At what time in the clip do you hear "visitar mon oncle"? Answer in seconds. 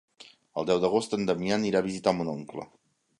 1.91-2.67